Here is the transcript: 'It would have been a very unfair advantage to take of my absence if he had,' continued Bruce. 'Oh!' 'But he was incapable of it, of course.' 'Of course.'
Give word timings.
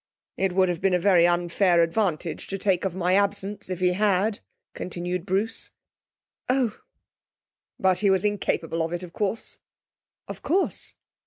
'It 0.37 0.51
would 0.53 0.67
have 0.67 0.81
been 0.81 0.95
a 0.95 0.99
very 0.99 1.27
unfair 1.27 1.83
advantage 1.83 2.47
to 2.47 2.57
take 2.57 2.85
of 2.85 2.95
my 2.95 3.13
absence 3.13 3.69
if 3.69 3.81
he 3.81 3.93
had,' 3.93 4.39
continued 4.73 5.27
Bruce. 5.27 5.69
'Oh!' 6.49 6.81
'But 7.79 7.99
he 7.99 8.09
was 8.09 8.25
incapable 8.25 8.81
of 8.81 8.93
it, 8.93 9.03
of 9.03 9.13
course.' 9.13 9.59
'Of 10.27 10.41
course.' 10.41 10.95